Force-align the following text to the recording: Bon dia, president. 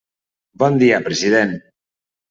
Bon 0.63 0.81
dia, 0.85 1.03
president. 1.11 1.57